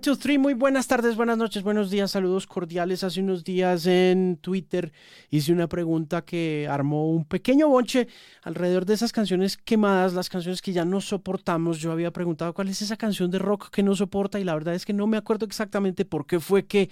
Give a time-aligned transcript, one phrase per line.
[0.00, 3.02] Three, muy buenas tardes, buenas noches, buenos días, saludos cordiales.
[3.02, 4.92] Hace unos días en Twitter
[5.28, 8.06] hice una pregunta que armó un pequeño bonche
[8.42, 11.80] alrededor de esas canciones quemadas, las canciones que ya no soportamos.
[11.80, 14.74] Yo había preguntado cuál es esa canción de rock que no soporta y la verdad
[14.74, 16.90] es que no me acuerdo exactamente por qué fue que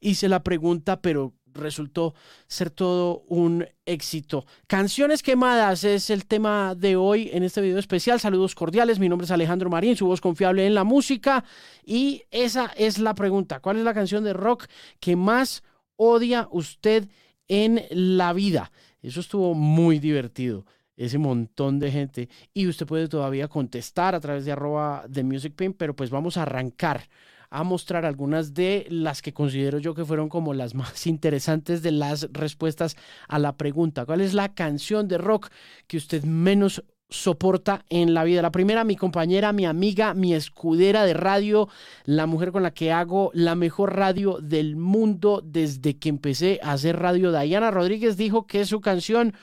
[0.00, 2.14] hice la pregunta, pero resultó
[2.46, 4.44] ser todo un éxito.
[4.66, 8.20] Canciones quemadas es el tema de hoy en este video especial.
[8.20, 11.44] Saludos cordiales, mi nombre es Alejandro Marín, su voz confiable en la música
[11.84, 13.60] y esa es la pregunta.
[13.60, 14.66] ¿Cuál es la canción de rock
[15.00, 15.62] que más
[15.96, 17.08] odia usted
[17.48, 18.72] en la vida?
[19.00, 20.64] Eso estuvo muy divertido
[20.96, 25.54] ese montón de gente y usted puede todavía contestar a través de arroba de Music
[25.76, 27.08] pero pues vamos a arrancar
[27.54, 31.92] a mostrar algunas de las que considero yo que fueron como las más interesantes de
[31.92, 32.96] las respuestas
[33.28, 34.04] a la pregunta.
[34.04, 35.50] ¿Cuál es la canción de rock
[35.86, 38.42] que usted menos soporta en la vida.
[38.42, 41.68] La primera, mi compañera, mi amiga, mi escudera de radio,
[42.04, 46.72] la mujer con la que hago la mejor radio del mundo desde que empecé a
[46.72, 47.30] hacer radio.
[47.30, 49.34] Diana Rodríguez dijo que su canción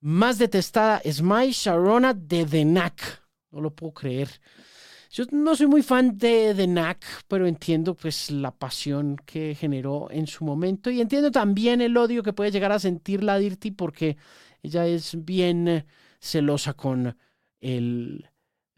[0.00, 3.22] más detestada es My Sharona de The Knack.
[3.50, 4.28] No lo puedo creer.
[5.12, 10.10] Yo no soy muy fan de, de NAC, pero entiendo pues la pasión que generó
[10.10, 13.72] en su momento y entiendo también el odio que puede llegar a sentir la Dirty
[13.72, 14.16] porque
[14.62, 15.84] ella es bien
[16.18, 17.14] celosa con
[17.60, 18.26] el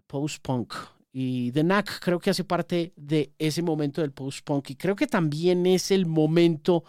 [0.08, 0.74] post-punk.
[1.12, 5.06] Y The Knack creo que hace parte de ese momento del post-punk y creo que
[5.06, 6.82] también es el momento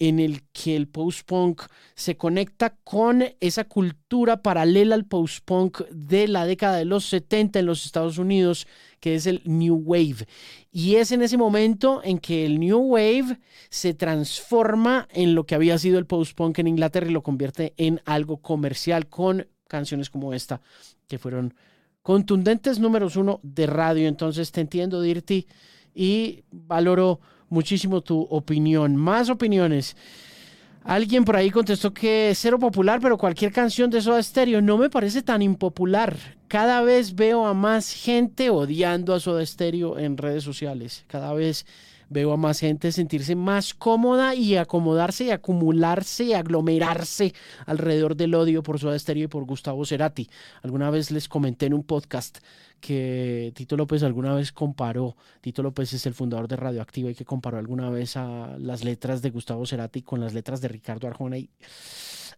[0.00, 1.62] en el que el post-punk
[1.94, 7.66] se conecta con esa cultura paralela al post-punk de la década de los 70 en
[7.66, 8.66] los Estados Unidos,
[8.98, 10.26] que es el New Wave.
[10.72, 15.54] Y es en ese momento en que el New Wave se transforma en lo que
[15.54, 20.32] había sido el post-punk en Inglaterra y lo convierte en algo comercial con canciones como
[20.32, 20.62] esta,
[21.08, 21.54] que fueron
[22.00, 24.08] contundentes números uno de radio.
[24.08, 25.46] Entonces te entiendo, Dirty,
[25.94, 27.20] y valoro
[27.50, 28.96] muchísimo tu opinión.
[28.96, 29.96] Más opiniones.
[30.84, 34.78] Alguien por ahí contestó que es cero popular, pero cualquier canción de Soda Stereo no
[34.78, 36.16] me parece tan impopular.
[36.48, 41.04] Cada vez veo a más gente odiando a Soda Stereo en redes sociales.
[41.06, 41.66] Cada vez
[42.10, 47.32] veo a más gente sentirse más cómoda y acomodarse y acumularse y aglomerarse
[47.64, 50.28] alrededor del odio por Soda Stereo y por Gustavo Cerati.
[50.62, 52.38] Alguna vez les comenté en un podcast
[52.80, 57.24] que Tito López alguna vez comparó, Tito López es el fundador de Radioactiva y que
[57.24, 61.38] comparó alguna vez a las letras de Gustavo Cerati con las letras de Ricardo Arjona
[61.38, 61.48] y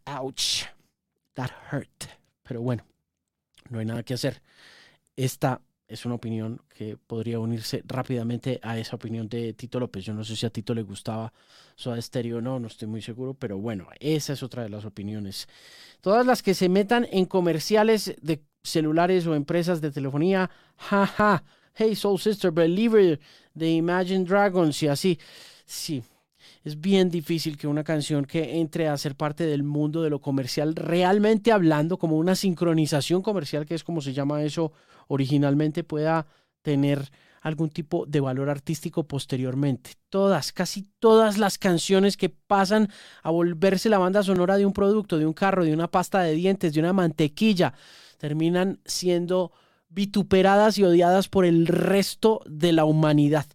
[0.05, 0.65] ouch,
[1.35, 2.05] that hurt.
[2.43, 2.85] Pero bueno,
[3.71, 4.43] no hay nada que hacer.
[5.17, 10.05] Esta es una opinión que podría unirse rápidamente a esa opinión de Tito López.
[10.05, 11.33] Yo no sé si a Tito le gustaba
[11.77, 14.87] Soda Stereo o no, no estoy muy seguro, pero bueno, esa es otra de las
[14.87, 15.49] opiniones.
[16.01, 21.45] Todas las que se metan en comerciales de celulares o empresas de telefonía, jaja,
[21.75, 23.21] hey Soul Sister, Believer
[23.53, 25.19] de Imagine Dragons y así.
[25.67, 26.03] Sí,
[26.65, 30.21] es bien difícil que una canción que entre a ser parte del mundo de lo
[30.21, 34.73] comercial, realmente hablando, como una sincronización comercial, que es como se llama eso
[35.09, 36.27] originalmente, pueda
[36.63, 39.95] tener algún tipo de valor artístico posteriormente.
[40.09, 42.89] Todas, casi todas las canciones que pasan
[43.25, 46.35] a volverse la banda sonora de un producto, de un carro, de una pasta de
[46.35, 47.75] dientes, de una mantequilla,
[48.19, 49.51] terminan siendo
[49.89, 53.47] vituperadas y odiadas por el resto de la humanidad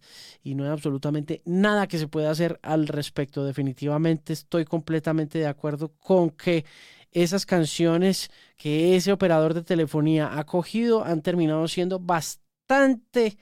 [0.42, 3.44] y no hay absolutamente nada que se pueda hacer al respecto.
[3.44, 6.64] Definitivamente estoy completamente de acuerdo con que
[7.12, 13.38] esas canciones que ese operador de telefonía ha cogido han terminado siendo bastante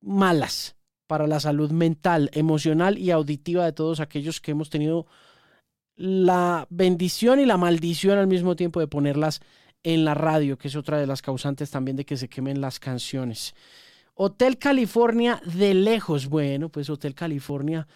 [0.00, 0.76] malas
[1.06, 5.06] para la salud mental, emocional y auditiva de todos aquellos que hemos tenido
[5.96, 9.40] la bendición y la maldición al mismo tiempo de ponerlas
[9.82, 12.78] en la radio, que es otra de las causantes también de que se quemen las
[12.78, 13.54] canciones.
[14.20, 16.28] Hotel California de lejos.
[16.28, 17.86] Bueno, pues Hotel California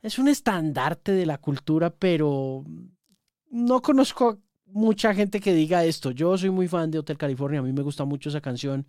[0.00, 2.64] es un estandarte de la cultura, pero
[3.50, 6.12] no conozco mucha gente que diga esto.
[6.12, 8.86] Yo soy muy fan de Hotel California, a mí me gusta mucho esa canción.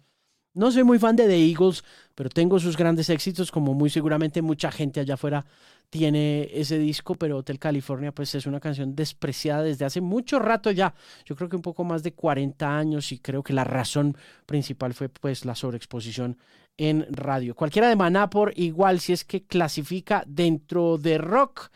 [0.54, 1.84] No soy muy fan de The Eagles,
[2.16, 5.46] pero tengo sus grandes éxitos, como muy seguramente mucha gente allá afuera
[5.90, 10.72] tiene ese disco, pero Hotel California pues es una canción despreciada desde hace mucho rato
[10.72, 10.96] ya.
[11.26, 14.94] Yo creo que un poco más de 40 años y creo que la razón principal
[14.94, 16.38] fue pues la sobreexposición
[16.78, 17.56] en radio.
[17.56, 21.72] Cualquiera de Maná por igual si es que clasifica dentro de rock.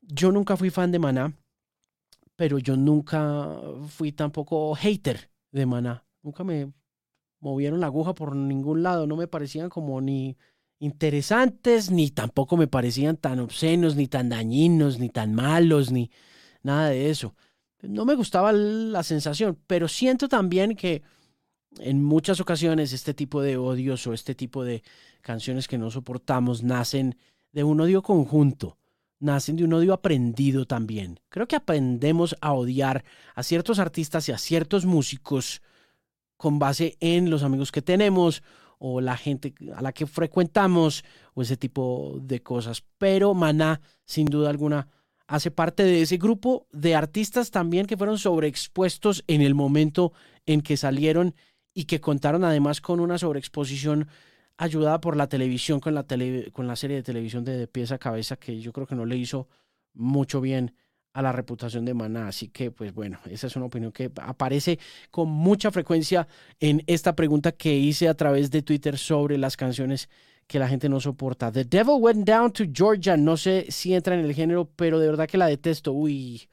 [0.00, 1.32] Yo nunca fui fan de Maná,
[2.36, 6.04] pero yo nunca fui tampoco hater de Maná.
[6.22, 6.72] Nunca me
[7.40, 10.36] movieron la aguja por ningún lado, no me parecían como ni
[10.78, 16.10] interesantes, ni tampoco me parecían tan obscenos, ni tan dañinos, ni tan malos, ni
[16.62, 17.34] nada de eso.
[17.82, 21.02] No me gustaba la sensación, pero siento también que
[21.80, 24.82] en muchas ocasiones este tipo de odios o este tipo de
[25.20, 27.16] canciones que no soportamos nacen
[27.52, 28.78] de un odio conjunto,
[29.18, 31.20] nacen de un odio aprendido también.
[31.28, 35.62] Creo que aprendemos a odiar a ciertos artistas y a ciertos músicos
[36.36, 38.42] con base en los amigos que tenemos
[38.78, 42.84] o la gente a la que frecuentamos o ese tipo de cosas.
[42.98, 44.88] Pero Maná, sin duda alguna,
[45.26, 50.12] hace parte de ese grupo de artistas también que fueron sobreexpuestos en el momento
[50.44, 51.34] en que salieron
[51.76, 54.08] y que contaron además con una sobreexposición
[54.56, 56.06] ayudada por la televisión, con la,
[56.50, 59.04] con la serie de televisión de, de pieza a cabeza, que yo creo que no
[59.04, 59.46] le hizo
[59.92, 60.74] mucho bien
[61.12, 62.28] a la reputación de Maná.
[62.28, 64.78] Así que, pues bueno, esa es una opinión que aparece
[65.10, 66.26] con mucha frecuencia
[66.60, 70.08] en esta pregunta que hice a través de Twitter sobre las canciones
[70.46, 71.52] que la gente no soporta.
[71.52, 73.18] The Devil Went Down to Georgia.
[73.18, 75.92] No sé si entra en el género, pero de verdad que la detesto.
[75.92, 76.48] Uy.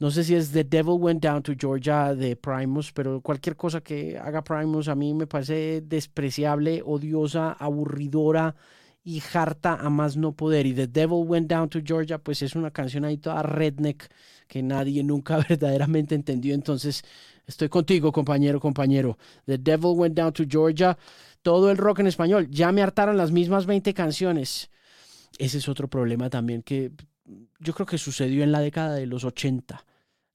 [0.00, 3.80] No sé si es The Devil Went Down to Georgia de Primus, pero cualquier cosa
[3.80, 8.56] que haga Primus a mí me parece despreciable, odiosa, aburridora
[9.04, 10.66] y harta a más no poder.
[10.66, 14.08] Y The Devil Went Down to Georgia, pues es una canción ahí toda redneck
[14.48, 16.54] que nadie nunca verdaderamente entendió.
[16.54, 17.02] Entonces,
[17.46, 19.16] estoy contigo, compañero, compañero.
[19.46, 20.98] The Devil Went Down to Georgia
[21.42, 22.48] todo el rock en español.
[22.50, 24.70] Ya me hartaron las mismas 20 canciones.
[25.38, 26.90] Ese es otro problema también que
[27.58, 29.84] yo creo que sucedió en la década de los 80.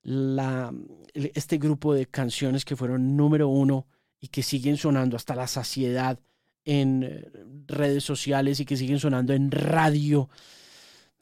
[0.04, 0.74] La,
[1.14, 3.88] este grupo de canciones que fueron número uno
[4.20, 6.20] y que siguen sonando hasta la saciedad
[6.66, 7.32] en eh,
[7.68, 10.30] redes sociales y que siguen sonando en radio,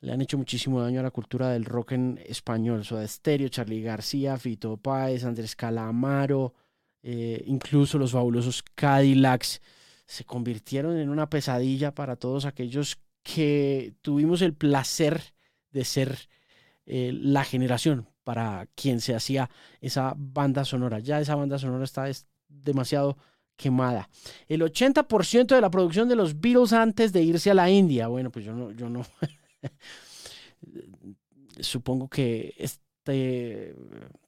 [0.01, 2.85] le han hecho muchísimo daño a la cultura del rock en español.
[2.85, 6.53] Soda Stereo, Charlie García, Fito Páez, Andrés Calamaro,
[7.03, 9.61] eh, incluso los fabulosos Cadillacs
[10.05, 15.21] se convirtieron en una pesadilla para todos aquellos que tuvimos el placer
[15.71, 16.29] de ser
[16.85, 19.49] eh, la generación para quien se hacía
[19.81, 20.99] esa banda sonora.
[20.99, 22.05] Ya esa banda sonora está
[22.47, 23.17] demasiado
[23.55, 24.09] quemada.
[24.47, 28.07] El 80% de la producción de los Beatles antes de irse a la India.
[28.07, 29.05] Bueno, pues yo no, yo no.
[31.59, 33.75] Supongo que este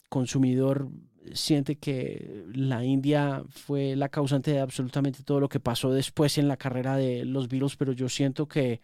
[0.09, 0.89] consumidor
[1.33, 6.47] siente que la India fue la causante de absolutamente todo lo que pasó después en
[6.47, 8.81] la carrera de los Beatles, pero yo siento que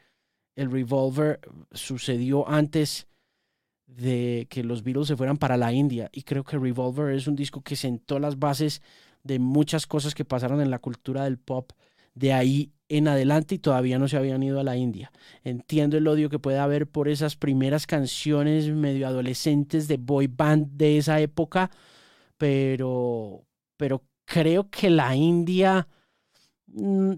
[0.55, 1.39] el Revolver
[1.71, 3.07] sucedió antes
[3.87, 7.35] de que los Beatles se fueran para la India y creo que Revolver es un
[7.35, 8.81] disco que sentó las bases
[9.23, 11.71] de muchas cosas que pasaron en la cultura del pop
[12.13, 15.11] de ahí en adelante y todavía no se habían ido a la India.
[15.43, 20.77] Entiendo el odio que puede haber por esas primeras canciones medio adolescentes de boy band
[20.77, 21.71] de esa época,
[22.37, 23.45] pero,
[23.77, 25.87] pero creo que la India,
[26.75, 27.13] mm,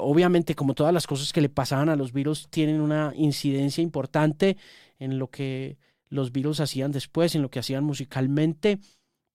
[0.00, 4.56] obviamente como todas las cosas que le pasaban a los virus, tienen una incidencia importante
[4.98, 8.78] en lo que los virus hacían después, en lo que hacían musicalmente,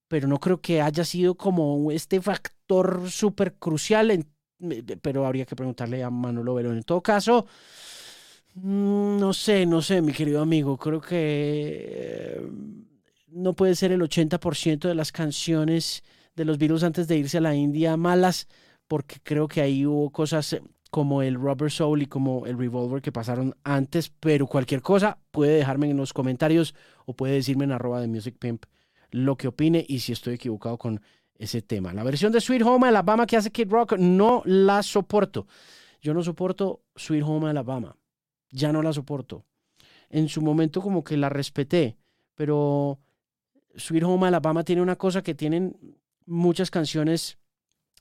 [0.07, 4.25] pero no creo que haya sido como este factor súper crucial,
[5.01, 6.77] pero habría que preguntarle a Manolo Verón.
[6.77, 7.45] En todo caso,
[8.56, 12.41] mm, no sé, no sé, mi querido amigo, creo que
[13.27, 16.03] no puede ser el 80% de las canciones
[16.35, 18.47] de los Beatles antes de irse a la India malas,
[18.89, 23.01] porque creo que ahí hubo cosas eh, como el Rubber Soul y como el Revolver
[23.01, 26.74] que pasaron antes, pero cualquier cosa puede dejarme en los comentarios
[27.06, 28.65] o puede decirme en arroba de Music Pimp
[29.12, 31.01] lo que opine y si estoy equivocado con
[31.36, 31.94] ese tema.
[31.94, 35.47] La versión de Sweet Home Alabama que hace Kid Rock no la soporto.
[36.01, 37.95] Yo no soporto Sweet Home Alabama.
[38.52, 39.45] Ya no la soporto.
[40.09, 41.95] En su momento como que la respeté,
[42.33, 42.99] pero
[43.75, 45.78] Sweet Home Alabama tiene una cosa que tienen
[46.25, 47.39] muchas canciones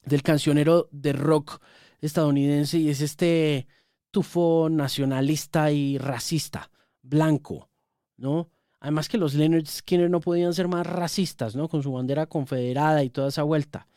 [0.09, 1.61] del cancionero de rock
[2.01, 3.67] estadounidense y es este
[4.11, 6.71] tufo nacionalista y racista,
[7.03, 7.69] blanco,
[8.17, 8.51] ¿no?
[8.81, 11.69] Además que los Leonard Skinner no podían ser más racistas, ¿no?
[11.69, 13.89] Con su bandera confederada y toda esa vuelta.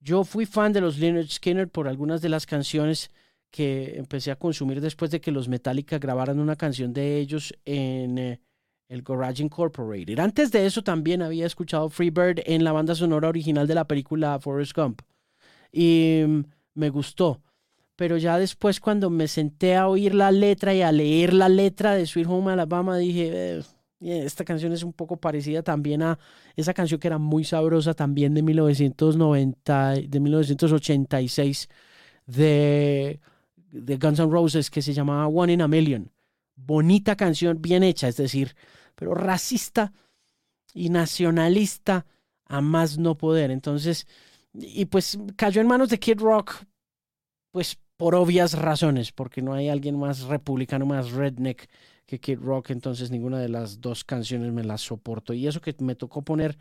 [0.00, 3.10] Yo fui fan de los Leonard Skinner por algunas de las canciones
[3.50, 8.18] que empecé a consumir después de que los Metallica grabaran una canción de ellos en
[8.18, 8.40] eh,
[8.88, 10.18] el Garage Incorporated.
[10.18, 14.38] Antes de eso también había escuchado Freebird en la banda sonora original de la película
[14.38, 15.00] Forrest Gump.
[15.72, 16.40] Y mm,
[16.74, 17.40] me gustó.
[17.96, 21.94] Pero ya después cuando me senté a oír la letra y a leer la letra
[21.94, 23.62] de Sweet Home Alabama, dije, eh,
[24.00, 26.18] esta canción es un poco parecida también a
[26.54, 31.68] esa canción que era muy sabrosa también de 1990, de 1986
[32.26, 33.20] de,
[33.70, 36.10] de Guns N' Roses que se llamaba One in a Million.
[36.54, 38.54] Bonita canción, bien hecha, es decir,
[38.94, 39.92] pero racista
[40.74, 42.06] y nacionalista
[42.44, 43.50] a más no poder.
[43.50, 44.06] Entonces,
[44.60, 46.64] y pues cayó en manos de Kid Rock,
[47.52, 51.68] pues por obvias razones, porque no hay alguien más republicano, más redneck
[52.06, 55.32] que Kid Rock, entonces ninguna de las dos canciones me las soporto.
[55.32, 56.58] Y eso que me tocó poner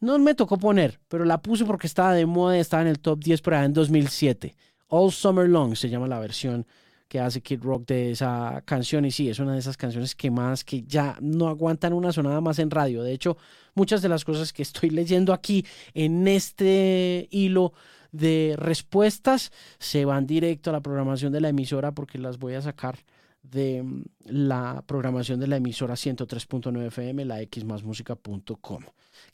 [0.00, 3.22] no me tocó poner, pero la puse porque estaba de moda estaba en el top
[3.22, 4.54] 10 por allá en 2007.
[4.88, 6.66] All Summer Long se llama la versión
[7.08, 9.04] que hace Kid Rock de esa canción.
[9.04, 12.40] Y sí, es una de esas canciones que más que ya no aguantan una sonada
[12.40, 13.02] más en radio.
[13.02, 13.36] De hecho,
[13.74, 17.72] muchas de las cosas que estoy leyendo aquí en este hilo
[18.12, 22.62] de respuestas se van directo a la programación de la emisora porque las voy a
[22.62, 22.98] sacar
[23.42, 28.84] de mm, la programación de la emisora 103.9 FM, la xmasmusica.com.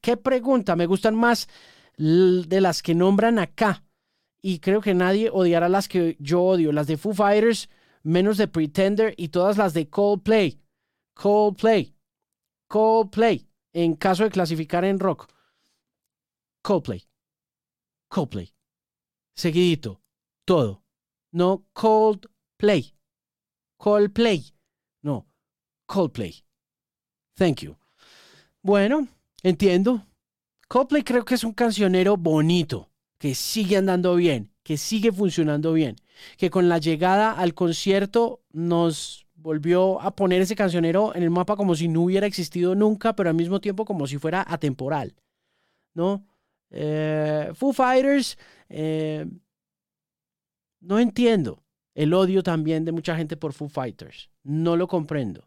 [0.00, 0.76] ¿Qué pregunta?
[0.76, 1.48] Me gustan más
[1.96, 3.82] de las que nombran acá
[4.42, 7.68] y creo que nadie odiará las que yo odio, las de Foo Fighters,
[8.02, 10.60] menos de Pretender y todas las de Coldplay.
[11.14, 11.94] Coldplay.
[12.68, 13.46] Coldplay.
[13.72, 15.30] En caso de clasificar en rock.
[16.62, 17.06] Coldplay.
[18.08, 18.52] Coldplay.
[19.36, 20.00] Seguidito.
[20.44, 20.82] Todo.
[21.32, 22.94] No Coldplay.
[23.76, 24.54] Coldplay.
[25.02, 25.26] No.
[25.86, 26.44] Coldplay.
[27.34, 27.76] Thank you.
[28.62, 29.08] Bueno,
[29.42, 30.06] entiendo.
[30.68, 32.89] Coldplay creo que es un cancionero bonito
[33.20, 35.96] que sigue andando bien, que sigue funcionando bien,
[36.38, 41.54] que con la llegada al concierto nos volvió a poner ese cancionero en el mapa
[41.54, 45.14] como si no hubiera existido nunca, pero al mismo tiempo como si fuera atemporal,
[45.92, 46.24] ¿no?
[46.70, 48.38] Eh, Foo Fighters,
[48.70, 49.26] eh,
[50.80, 51.62] no entiendo
[51.94, 55.46] el odio también de mucha gente por Foo Fighters, no lo comprendo.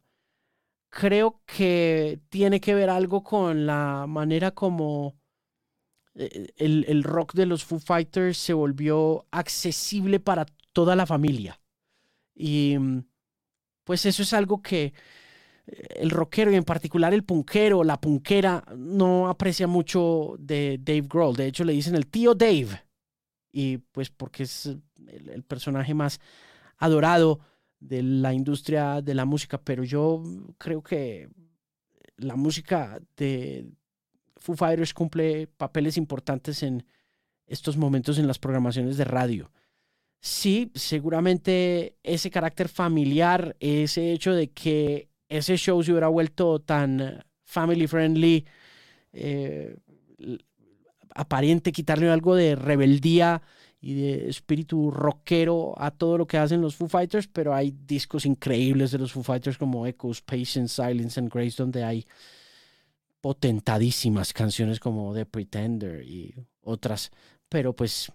[0.92, 5.16] Creo que tiene que ver algo con la manera como
[6.16, 11.60] eh, el, rock de los Foo Fighters se volvió accesible para toda la familia.
[12.36, 13.04] Y mm,
[13.84, 14.94] pues eso es algo que
[15.66, 21.08] eh, el rockero y en particular el punkero, la punkera, no aprecia mucho de Dave
[21.08, 21.36] Grohl.
[21.36, 22.84] De hecho, le dicen el tío Dave.
[23.52, 24.66] Y pues porque es
[25.08, 26.20] el personaje más
[26.78, 27.40] adorado
[27.80, 29.60] de la industria de la música.
[29.62, 30.24] Pero yo
[30.58, 31.30] creo que
[32.18, 33.68] la música de,
[34.44, 36.86] Foo Fighters cumple papeles importantes en
[37.48, 39.52] estos momentos en las programaciones de radio.
[40.20, 47.24] Sí, seguramente ese carácter familiar, ese hecho de que ese show se hubiera vuelto tan
[47.46, 48.46] family friendly,
[49.14, 49.78] eh,
[51.16, 53.42] aparente, quitarle algo de rebeldía
[53.80, 58.26] y de espíritu rockero a todo lo que hacen los Foo Fighters, pero hay discos
[58.26, 62.06] increíbles de los Foo Fighters como Echoes, Patience, Silence and Grace, donde hay
[63.24, 67.10] potentadísimas canciones como The Pretender y otras,
[67.48, 68.12] pero pues,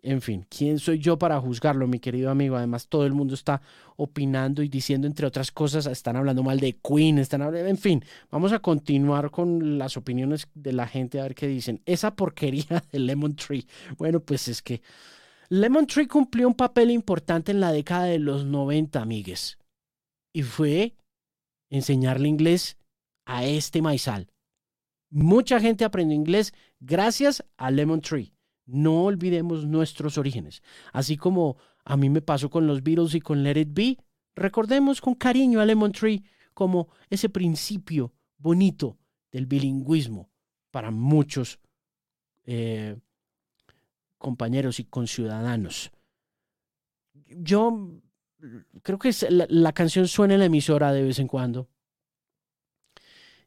[0.00, 2.54] en fin, ¿quién soy yo para juzgarlo, mi querido amigo?
[2.54, 3.60] Además, todo el mundo está
[3.96, 8.04] opinando y diciendo, entre otras cosas, están hablando mal de Queen, están hablando, en fin,
[8.30, 11.82] vamos a continuar con las opiniones de la gente a ver qué dicen.
[11.84, 13.66] Esa porquería de Lemon Tree.
[13.98, 14.82] Bueno, pues es que
[15.48, 19.58] Lemon Tree cumplió un papel importante en la década de los 90, amigues,
[20.32, 20.94] y fue
[21.72, 22.76] enseñarle inglés
[23.26, 24.28] a este maizal
[25.14, 28.34] Mucha gente aprendió inglés gracias a Lemon Tree.
[28.66, 30.60] No olvidemos nuestros orígenes.
[30.92, 33.98] Así como a mí me pasó con los Beatles y con Let It Be,
[34.34, 38.98] recordemos con cariño a Lemon Tree como ese principio bonito
[39.30, 40.32] del bilingüismo
[40.72, 41.60] para muchos
[42.44, 42.96] eh,
[44.18, 45.92] compañeros y conciudadanos.
[47.12, 48.02] Yo
[48.82, 51.68] creo que la, la, canción suena en la emisora de vez en cuando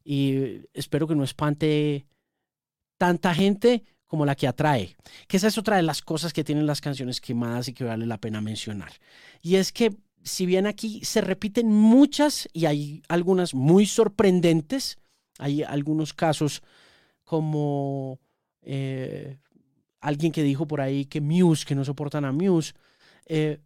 [0.10, 2.06] y espero que no espante
[2.98, 4.96] tanta gente como la que atrae.
[5.28, 8.06] Que esa es otra de las cosas que tienen las canciones quemadas y que vale
[8.06, 8.94] la pena mencionar.
[9.42, 14.98] Y es que si bien aquí se repiten muchas y hay algunas muy sorprendentes,
[15.40, 16.64] hay algunos casos
[17.26, 18.22] como
[18.62, 19.40] eh,
[20.00, 22.76] alguien que dijo por ahí que Muse, que no soportan a Muse.
[23.26, 23.60] Eh,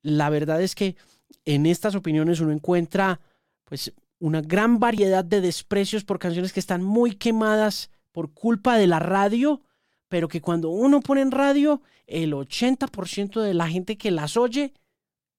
[0.00, 0.96] la verdad es que
[1.44, 3.20] en estas opiniones uno encuentra
[3.66, 3.92] pues
[4.24, 8.98] una gran variedad de desprecios por canciones que están muy quemadas por culpa de la
[8.98, 9.60] radio,
[10.08, 14.72] pero que cuando uno pone en radio, el 80% de la gente que las oye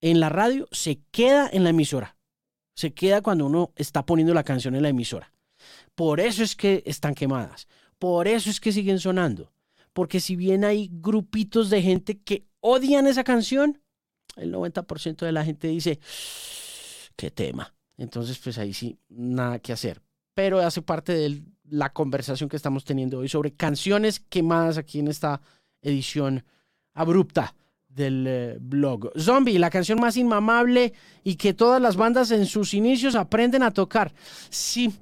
[0.02, 2.16] en la radio se queda en la emisora.
[2.76, 5.34] Se queda cuando uno está poniendo la canción en la emisora.
[5.96, 7.68] Por eso es que están quemadas.
[7.98, 9.52] Por eso es que siguen sonando.
[9.94, 13.82] Porque si bien hay grupitos de gente que odian esa canción,
[14.36, 16.00] el 90% de la gente dice,
[17.16, 17.74] qué tema.
[17.98, 20.02] Entonces, pues ahí sí, nada que hacer.
[20.34, 25.08] Pero hace parte de la conversación que estamos teniendo hoy sobre canciones quemadas aquí en
[25.08, 25.42] esta
[25.82, 26.44] edición
[26.94, 27.56] abrupta
[27.96, 29.12] del eh, blog.
[29.18, 33.72] Zombie, la canción más inmamable y que todas las bandas en sus inicios aprenden a
[33.72, 34.14] tocar.
[34.50, 34.94] Sí,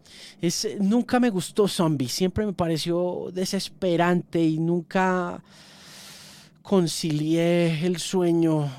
[0.41, 5.43] es, nunca me gustó Zombie, siempre me pareció desesperante y nunca
[6.61, 8.71] concilié el sueño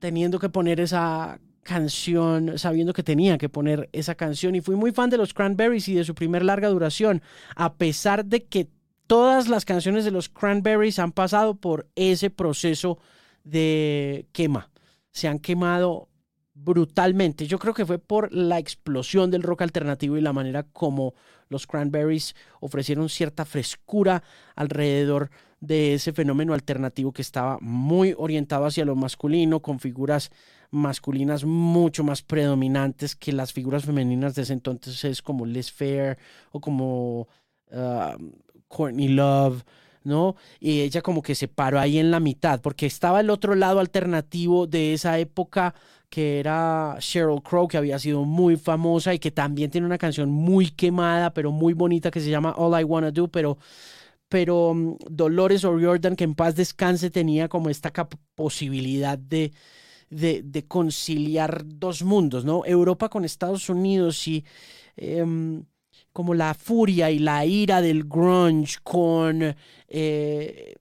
[0.00, 4.92] teniendo que poner esa canción sabiendo que tenía que poner esa canción y fui muy
[4.92, 7.22] fan de los Cranberries y de su primer larga duración,
[7.54, 8.68] a pesar de que
[9.06, 12.98] todas las canciones de los Cranberries han pasado por ese proceso
[13.44, 14.70] de quema.
[15.10, 16.08] Se han quemado
[16.54, 17.46] brutalmente.
[17.46, 21.14] Yo creo que fue por la explosión del rock alternativo y la manera como
[21.48, 24.22] los Cranberries ofrecieron cierta frescura
[24.54, 30.30] alrededor de ese fenómeno alternativo que estaba muy orientado hacia lo masculino, con figuras
[30.72, 36.18] masculinas mucho más predominantes que las figuras femeninas de ese entonces, como Les Fair
[36.50, 37.28] o como
[37.70, 38.30] uh,
[38.68, 39.62] Courtney Love.
[40.04, 40.34] ¿no?
[40.58, 43.78] Y ella como que se paró ahí en la mitad, porque estaba el otro lado
[43.78, 45.74] alternativo de esa época
[46.12, 50.30] que era Sheryl Crow, que había sido muy famosa y que también tiene una canción
[50.30, 53.56] muy quemada, pero muy bonita, que se llama All I Wanna Do, pero,
[54.28, 57.92] pero mm, Dolores O'Riordan, que en paz descanse, tenía como esta
[58.34, 59.52] posibilidad de,
[60.12, 62.64] de, conciliar dos mundos, ¿no?
[62.64, 64.44] Europa con Estados Unidos y...
[64.96, 65.64] Em,
[66.12, 69.56] como la furia y la ira del grunge con,
[69.88, 70.74] eh,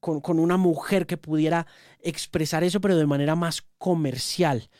[0.00, 1.66] con, con, una mujer que pudiera
[2.00, 4.70] expresar eso, pero de manera más comercial.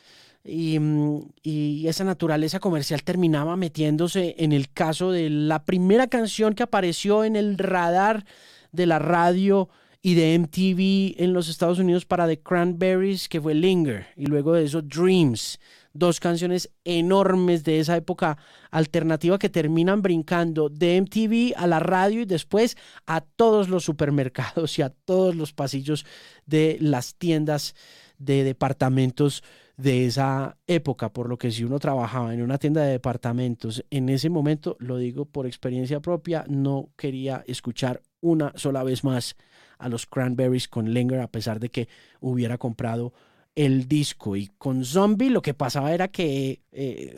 [0.45, 6.63] Mm, y, esa naturaleza comercial terminaba metiéndose en el caso de la primera canción que
[6.63, 8.25] apareció en el radar
[8.73, 9.69] de la radio
[10.03, 14.55] y de MTV en los Estados Unidos para The Cranberries, que fue Linger, y luego
[14.55, 15.61] de eso Dreams,
[15.93, 18.39] dos canciones enormes de esa época
[18.71, 22.77] alternativa que terminan brincando de MTV a la radio y después
[23.07, 26.07] a todos los supermercados y a todos los pasillos
[26.47, 27.75] de las tiendas
[28.19, 29.43] de departamentos
[29.77, 34.11] de esa época, por lo que si uno trabajaba en una tienda de departamentos en
[34.11, 39.37] ese momento, lo digo por experiencia propia, no quería escuchar una sola vez más
[39.81, 41.89] a los Cranberries con Linger a pesar de que
[42.21, 43.13] hubiera comprado
[43.55, 44.37] el disco.
[44.37, 47.17] Y con Zombie lo que pasaba era que eh,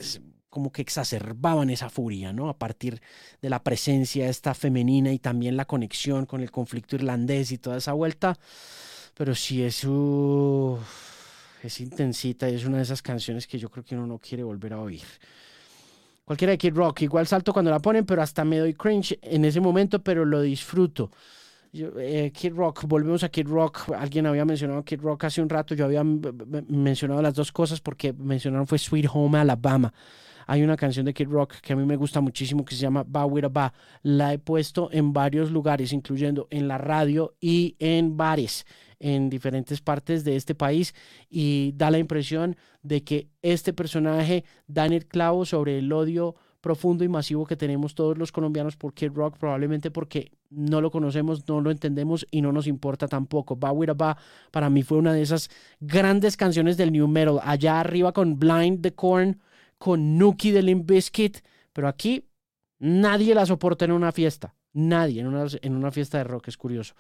[0.48, 2.48] como que exacerbaban esa furia, ¿no?
[2.48, 3.00] A partir
[3.40, 7.78] de la presencia esta femenina y también la conexión con el conflicto irlandés y toda
[7.78, 8.38] esa vuelta.
[9.14, 9.86] Pero sí es,
[11.62, 14.42] es intensita y es una de esas canciones que yo creo que uno no quiere
[14.42, 15.02] volver a oír.
[16.24, 19.44] Cualquiera de Kid Rock, igual salto cuando la ponen, pero hasta me doy cringe en
[19.44, 21.10] ese momento, pero lo disfruto.
[21.74, 23.92] Eh, Kid Rock, volvemos a Kid Rock.
[23.96, 25.74] Alguien había mencionado Kid Rock hace un rato.
[25.74, 29.92] Yo había mencionado las dos cosas porque mencionaron fue Sweet Home Alabama.
[30.46, 33.04] Hay una canción de Kid Rock que a mí me gusta muchísimo que se llama
[33.06, 33.72] Ba With a Ba.
[34.02, 38.66] La he puesto en varios lugares, incluyendo en la radio y en bares
[38.98, 40.94] en diferentes partes de este país
[41.28, 46.36] y da la impresión de que este personaje da en el clavo sobre el odio
[46.62, 50.90] profundo y masivo que tenemos todos los colombianos por Kid Rock, probablemente porque no lo
[50.90, 53.56] conocemos, no lo entendemos y no nos importa tampoco.
[53.56, 54.16] Ba With Ba
[54.50, 58.80] para mí fue una de esas grandes canciones del new metal, allá arriba con Blind
[58.80, 59.40] the Corn,
[59.76, 61.38] con Nuki de Limp Bizkit,
[61.72, 62.28] pero aquí
[62.78, 66.56] nadie la soporta en una fiesta, nadie en una, en una fiesta de rock, es
[66.56, 66.94] curioso.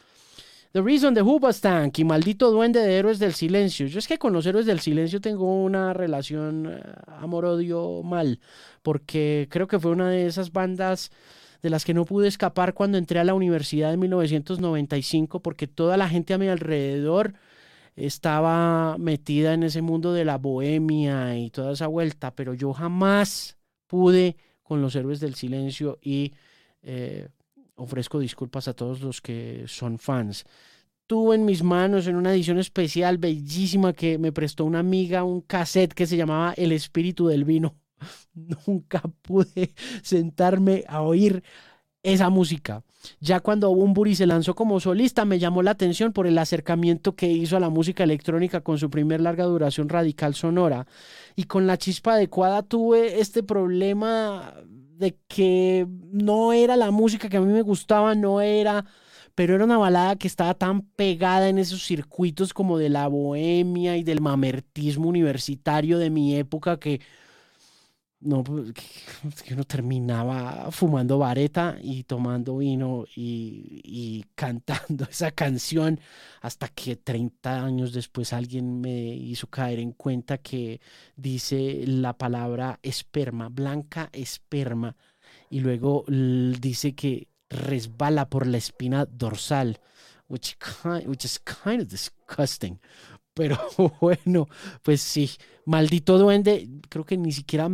[0.72, 1.22] The Reason the
[1.60, 3.86] Tank y Maldito Duende de Héroes del Silencio.
[3.86, 8.40] Yo es que con los Héroes del Silencio tengo una relación eh, amor-odio mal,
[8.82, 11.10] porque creo que fue una de esas bandas
[11.60, 15.98] de las que no pude escapar cuando entré a la universidad en 1995, porque toda
[15.98, 17.34] la gente a mi alrededor
[17.94, 23.58] estaba metida en ese mundo de la bohemia y toda esa vuelta, pero yo jamás
[23.86, 26.32] pude con los Héroes del Silencio y...
[26.82, 27.28] Eh,
[27.76, 30.44] ofrezco disculpas a todos los que son fans.
[31.06, 35.40] Tuve en mis manos en una edición especial bellísima que me prestó una amiga un
[35.42, 37.74] cassette que se llamaba El espíritu del vino.
[38.66, 41.42] Nunca pude sentarme a oír
[42.02, 42.82] esa música.
[43.20, 47.28] Ya cuando Bumburi se lanzó como solista, me llamó la atención por el acercamiento que
[47.28, 50.86] hizo a la música electrónica con su primer larga duración radical sonora.
[51.36, 54.54] Y con la chispa adecuada tuve este problema
[55.02, 58.86] de que no era la música que a mí me gustaba, no era,
[59.34, 63.96] pero era una balada que estaba tan pegada en esos circuitos como de la bohemia
[63.96, 67.00] y del mamertismo universitario de mi época que
[68.22, 68.72] no, pues,
[69.44, 76.00] que uno terminaba fumando vareta y tomando vino y, y, cantando esa canción
[76.40, 80.80] hasta que 30 años después alguien me hizo caer en cuenta que
[81.16, 84.96] dice la palabra esperma, blanca esperma,
[85.50, 89.78] y luego dice que resbala por la espina dorsal,
[90.28, 90.56] which,
[91.04, 92.80] which is kind of disgusting.
[93.34, 93.58] Pero
[94.00, 94.48] bueno,
[94.82, 95.30] pues sí,
[95.66, 97.68] maldito duende, creo que ni siquiera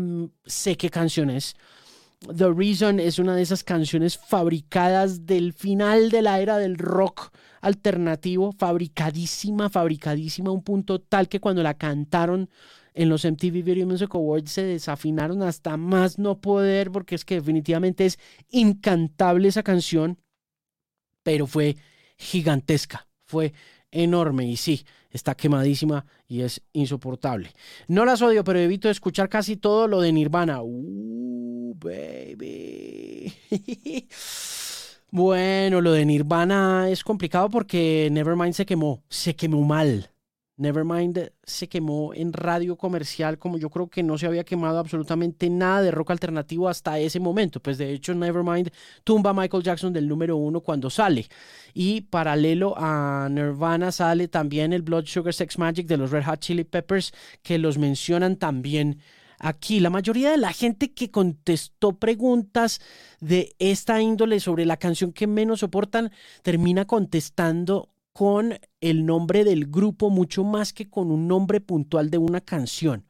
[0.44, 1.56] sé qué canción es.
[2.34, 7.32] The Reason es una de esas canciones fabricadas del final de la era del rock
[7.60, 12.50] alternativo, fabricadísima, fabricadísima a un punto tal que cuando la cantaron
[12.94, 17.36] en los MTV Video Music Awards se desafinaron hasta más no poder porque es que
[17.36, 18.18] definitivamente es
[18.50, 20.18] incantable esa canción
[21.22, 21.76] pero fue
[22.16, 23.52] gigantesca, fue
[23.90, 27.52] enorme y sí, está quemadísima y es insoportable.
[27.86, 30.62] No las odio, pero evito escuchar casi todo lo de Nirvana.
[30.62, 33.32] Uh, baby.
[35.10, 40.10] bueno, lo de Nirvana es complicado porque Nevermind se quemó, se quemó mal.
[40.58, 45.48] Nevermind se quemó en radio comercial como yo creo que no se había quemado absolutamente
[45.48, 47.60] nada de rock alternativo hasta ese momento.
[47.60, 48.70] Pues de hecho Nevermind
[49.04, 51.26] tumba a Michael Jackson del número uno cuando sale.
[51.74, 56.40] Y paralelo a Nirvana sale también el Blood Sugar Sex Magic de los Red Hot
[56.40, 59.00] Chili Peppers que los mencionan también
[59.38, 59.78] aquí.
[59.78, 62.80] La mayoría de la gente que contestó preguntas
[63.20, 66.10] de esta índole sobre la canción que menos soportan
[66.42, 72.18] termina contestando con el nombre del grupo mucho más que con un nombre puntual de
[72.18, 73.04] una canción,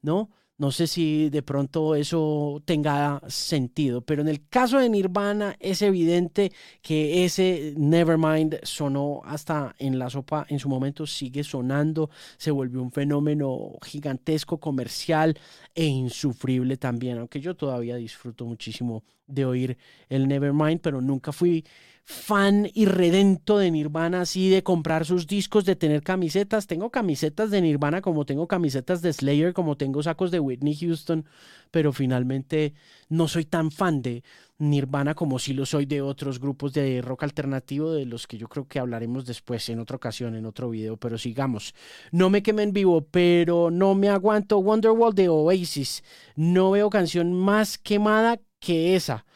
[0.00, 0.30] ¿no?
[0.56, 5.82] No sé si de pronto eso tenga sentido, pero en el caso de Nirvana es
[5.82, 12.50] evidente que ese Nevermind sonó hasta en la sopa, en su momento sigue sonando, se
[12.50, 15.38] volvió un fenómeno gigantesco, comercial
[15.74, 19.76] e insufrible también, aunque yo todavía disfruto muchísimo de oír
[20.08, 21.62] el Nevermind, pero nunca fui
[22.08, 26.68] fan y redento de Nirvana, así de comprar sus discos, de tener camisetas.
[26.68, 31.26] Tengo camisetas de Nirvana como tengo camisetas de Slayer, como tengo sacos de Whitney Houston,
[31.72, 32.74] pero finalmente
[33.08, 34.22] no soy tan fan de
[34.58, 38.48] Nirvana como si lo soy de otros grupos de rock alternativo, de los que yo
[38.48, 41.74] creo que hablaremos después en otra ocasión, en otro video, pero sigamos.
[42.12, 46.04] No me quemen vivo, pero no me aguanto Wonderwall de Oasis.
[46.36, 49.26] No veo canción más quemada que esa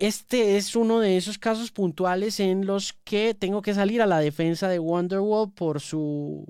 [0.00, 4.18] este es uno de esos casos puntuales en los que tengo que salir a la
[4.18, 6.46] defensa de Wonderwall por su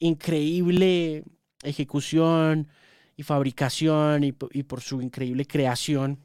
[0.00, 1.22] increíble
[1.62, 2.68] ejecución
[3.16, 6.24] y fabricación y, por su increíble creación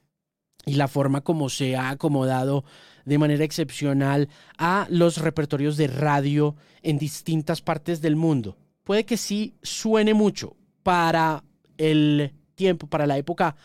[0.66, 2.64] y la forma como se ha acomodado
[3.06, 8.58] de manera excepcional a los repertorios de radio en distintas partes del mundo.
[8.84, 11.44] Puede que sí suene mucho para
[11.78, 13.56] el tiempo, para la época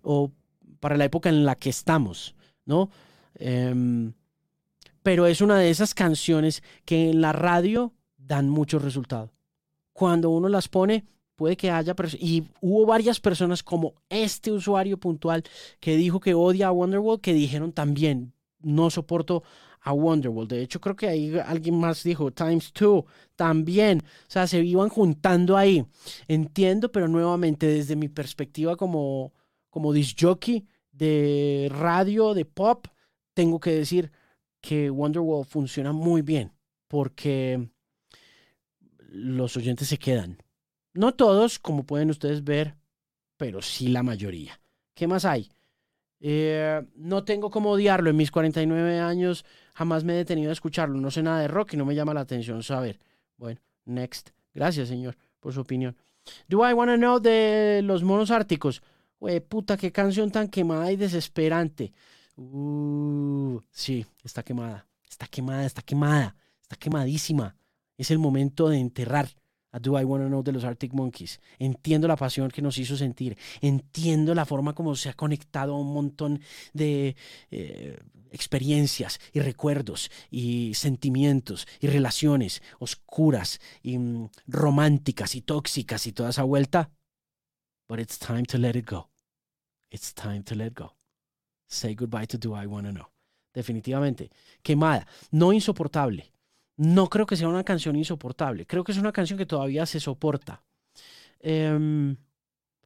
[0.00, 0.32] o
[0.80, 2.34] para la época en la que estamos.
[2.66, 2.90] ¿No?
[3.34, 4.12] Em,
[5.02, 9.32] pero es una de esas canciones que en la radio dan mucho resultado.
[9.92, 11.04] Cuando uno las pone,
[11.36, 15.44] puede que haya y hubo varias personas como este usuario puntual
[15.80, 19.42] que dijo que odia a Wonderwall que dijeron también no soporto
[19.80, 20.48] a Wonderwall.
[20.48, 24.00] De hecho, creo que ahí alguien más dijo Times Two también.
[24.00, 25.86] O sea, se iban juntando ahí.
[26.26, 29.32] Entiendo, pero nuevamente desde mi perspectiva como
[29.70, 29.92] como
[30.96, 32.86] de radio, de pop,
[33.34, 34.10] tengo que decir
[34.60, 36.52] que Wonderwall funciona muy bien
[36.88, 37.68] porque
[39.08, 40.38] los oyentes se quedan.
[40.94, 42.76] No todos, como pueden ustedes ver,
[43.36, 44.58] pero sí la mayoría.
[44.94, 45.50] ¿Qué más hay?
[46.20, 48.08] Eh, no tengo cómo odiarlo.
[48.08, 50.98] En mis 49 años jamás me he detenido a escucharlo.
[50.98, 52.98] No sé nada de rock y no me llama la atención saber.
[53.36, 54.30] Bueno, next.
[54.54, 55.96] Gracias, señor, por su opinión.
[56.48, 58.82] Do I Wanna Know de los monos árticos?
[59.18, 61.92] Güey, puta, qué canción tan quemada y desesperante.
[62.36, 64.86] Uh, sí, está quemada.
[65.08, 66.36] Está quemada, está quemada.
[66.62, 67.56] Está quemadísima.
[67.96, 69.28] Es el momento de enterrar
[69.72, 71.40] a Do I Wanna Know de los Arctic Monkeys.
[71.58, 73.36] Entiendo la pasión que nos hizo sentir.
[73.60, 76.40] Entiendo la forma como se ha conectado a un montón
[76.72, 77.16] de
[77.50, 77.98] eh,
[78.30, 86.30] experiencias y recuerdos y sentimientos y relaciones oscuras y mm, románticas y tóxicas y toda
[86.30, 86.90] esa vuelta.
[87.88, 89.08] But it's time to let it go.
[89.90, 90.96] It's time to let go.
[91.68, 93.08] Say goodbye to Do I Wanna Know.
[93.54, 94.30] Definitivamente.
[94.62, 95.06] Quemada.
[95.30, 96.32] No insoportable.
[96.76, 98.66] No creo que sea una canción insoportable.
[98.66, 100.62] Creo que es una canción que todavía se soporta.
[101.40, 102.16] Em,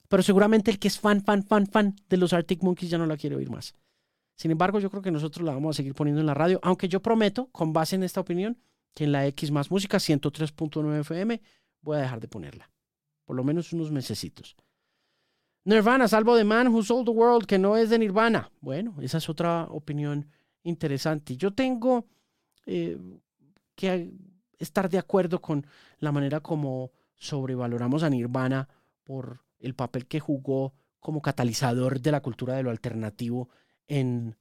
[0.08, 3.06] pero seguramente el que es fan, fan, fan, fan de los Arctic Monkeys ya no
[3.06, 3.74] la quiere oír más.
[4.36, 6.88] Sin embargo, yo creo que nosotros la vamos a seguir poniendo en la radio, aunque
[6.88, 8.58] yo prometo, con base en esta opinión,
[8.94, 11.40] que en la X más música 103.9 FM
[11.82, 12.70] voy a dejar de ponerla.
[13.24, 14.56] Por lo menos unos mesecitos.
[15.70, 18.50] Nirvana, salvo de Man Who Sold the World, que no es de Nirvana.
[18.60, 20.26] Bueno, esa es otra opinión
[20.64, 21.36] interesante.
[21.36, 22.08] Yo tengo
[22.66, 22.98] eh,
[23.76, 24.10] que
[24.58, 25.64] estar de acuerdo con
[25.98, 28.68] la manera como sobrevaloramos a Nirvana
[29.04, 33.48] por el papel que jugó como catalizador de la cultura de lo alternativo
[33.86, 34.36] en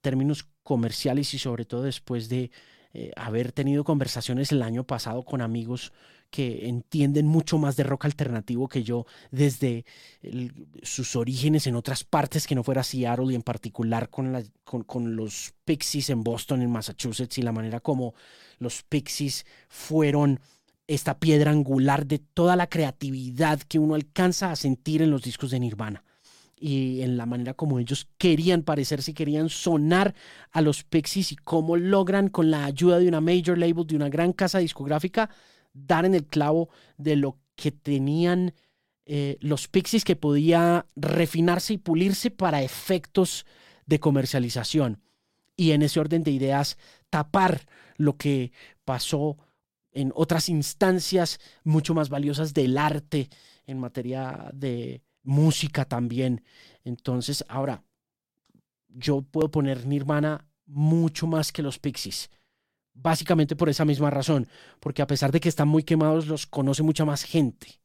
[0.00, 2.52] términos comerciales y sobre todo después de
[2.92, 5.92] eh, haber tenido conversaciones el año pasado con amigos
[6.30, 9.84] que entienden mucho más de rock alternativo que yo desde
[10.82, 16.10] sus orígenes en otras partes que no fuera Seattle y en particular con, los Pixies
[16.10, 18.14] en Boston, en Massachusetts y la manera como
[18.58, 20.40] los Pixies fueron
[20.86, 25.50] esta piedra angular de toda la creatividad que uno alcanza a sentir en los discos
[25.50, 26.04] de Nirvana.
[26.60, 30.16] y en la manera como ellos querían parecerse, querían sonar
[30.50, 34.08] a los Pixies y cómo logran con la ayuda de una major label, de una
[34.08, 35.30] gran casa discográfica,
[35.86, 38.54] dar en el clavo de lo que tenían
[39.06, 43.46] eh, los Pixies que podía refinarse y pulirse para efectos
[43.86, 45.02] de comercialización.
[45.56, 46.76] Y en ese orden de ideas,
[47.10, 48.52] tapar lo que
[48.84, 49.38] pasó
[49.92, 53.30] en otras instancias mucho más valiosas del arte
[53.66, 56.44] en materia de música también.
[56.84, 57.82] Entonces, ahora,
[58.88, 62.30] yo puedo poner Nirvana mucho más que los Pixies.
[63.00, 64.48] Básicamente por esa misma razón,
[64.80, 67.80] porque a pesar de que están muy quemados, los conoce mucha más gente.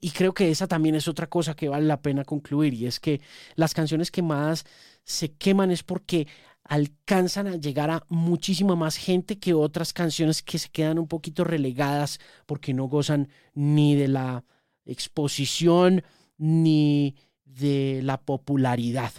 [0.00, 3.00] Y creo que esa también es otra cosa que vale la pena concluir, y es
[3.00, 3.20] que
[3.56, 4.64] las canciones quemadas
[5.04, 6.28] se queman es porque
[6.62, 11.44] alcanzan a llegar a muchísima más gente que otras canciones que se quedan un poquito
[11.44, 14.44] relegadas porque no gozan ni de la
[14.84, 16.02] exposición
[16.38, 19.12] ni de la popularidad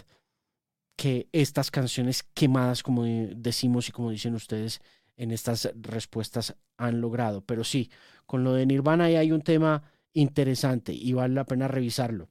[0.96, 4.80] que estas canciones quemadas, como decimos y como dicen ustedes
[5.18, 7.42] en estas respuestas, han logrado.
[7.42, 7.90] Pero sí,
[8.24, 9.82] con lo de Nirvana ahí hay un tema
[10.14, 12.30] interesante y vale la pena revisarlo.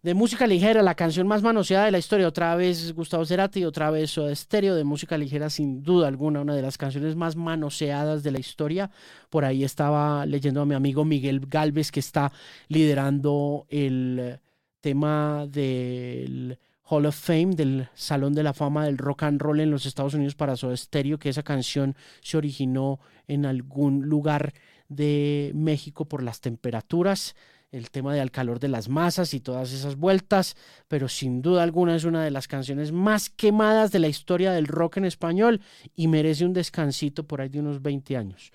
[0.00, 3.90] De música ligera, la canción más manoseada de la historia, otra vez Gustavo Cerati, otra
[3.90, 8.22] vez Soda Stereo, de música ligera sin duda alguna, una de las canciones más manoseadas
[8.22, 8.92] de la historia.
[9.28, 12.30] Por ahí estaba leyendo a mi amigo Miguel Galvez que está
[12.68, 14.38] liderando el
[14.80, 16.58] tema del
[16.90, 20.14] Hall of Fame, del Salón de la Fama del Rock and Roll en los Estados
[20.14, 24.54] Unidos para Soda Stereo, que esa canción se originó en algún lugar
[24.88, 27.34] de México por las temperaturas
[27.70, 30.56] el tema del calor de las masas y todas esas vueltas,
[30.88, 34.66] pero sin duda alguna es una de las canciones más quemadas de la historia del
[34.66, 35.60] rock en español
[35.94, 38.52] y merece un descansito por ahí de unos 20 años.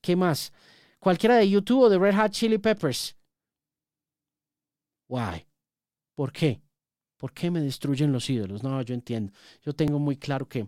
[0.00, 0.52] ¿Qué más?
[0.98, 3.16] Cualquiera de YouTube o de Red Hot Chili Peppers.
[5.08, 5.46] Why?
[6.14, 6.60] ¿Por qué?
[7.20, 8.62] ¿Por qué me destruyen los ídolos?
[8.62, 9.30] No, yo entiendo.
[9.62, 10.66] Yo tengo muy claro que,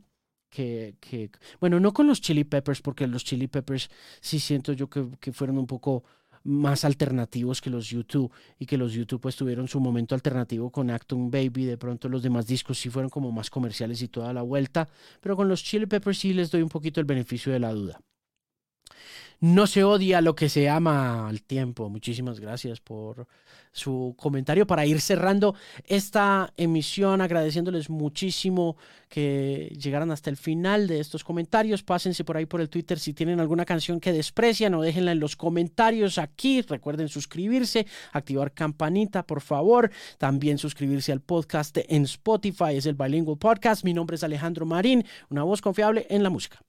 [0.50, 3.88] que, que bueno, no con los Chili Peppers, porque los Chili Peppers
[4.20, 6.04] sí siento yo que, fueron un poco
[6.44, 10.90] más alternativos que los YouTube y que los YouTube pues tuvieron su momento alternativo con
[10.90, 14.42] Acton Baby, de pronto los demás discos sí fueron como más comerciales y toda la
[14.42, 14.90] vuelta,
[15.22, 17.98] pero con los Chili Peppers sí les doy un poquito el beneficio de la duda.
[19.42, 21.90] No se odia lo que se ama al tiempo.
[21.90, 23.26] Muchísimas gracias por
[23.72, 28.76] su comentario para ir cerrando esta emisión, agradeciéndoles muchísimo
[29.08, 31.82] que llegaran hasta el final de estos comentarios.
[31.82, 35.18] Pásense por ahí por el Twitter si tienen alguna canción que desprecian o déjenla en
[35.18, 36.62] los comentarios aquí.
[36.62, 39.90] Recuerden suscribirse, activar campanita, por favor.
[40.18, 43.82] También suscribirse al podcast en Spotify, es el Bilingual Podcast.
[43.82, 46.60] Mi nombre es Alejandro Marín, una voz confiable en la música.